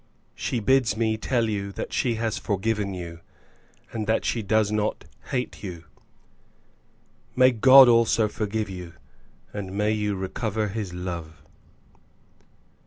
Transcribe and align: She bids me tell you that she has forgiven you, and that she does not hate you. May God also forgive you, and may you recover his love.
She 0.33 0.59
bids 0.59 0.97
me 0.97 1.15
tell 1.15 1.47
you 1.47 1.71
that 1.73 1.93
she 1.93 2.15
has 2.15 2.39
forgiven 2.39 2.95
you, 2.95 3.19
and 3.91 4.07
that 4.07 4.25
she 4.25 4.41
does 4.41 4.71
not 4.71 5.05
hate 5.29 5.61
you. 5.63 5.83
May 7.35 7.51
God 7.51 7.87
also 7.87 8.27
forgive 8.27 8.67
you, 8.67 8.93
and 9.53 9.77
may 9.77 9.91
you 9.91 10.15
recover 10.15 10.69
his 10.69 10.91
love. 10.91 11.43